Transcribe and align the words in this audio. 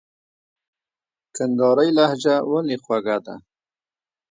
کندهارۍ 1.35 1.89
لهجه 1.97 2.35
ولي 2.51 2.77
خوږه 2.83 3.17
ده؟ 3.25 3.35